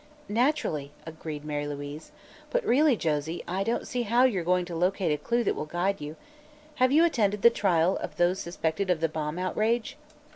[0.29, 2.11] "Naturally," agreed Mary Louise.
[2.49, 5.67] "But, really, Josie, I don't see how you're going to locate a clue that will
[5.67, 6.15] guide you.
[6.77, 9.97] Have you attended the trial of those suspected of the bomb outrage?"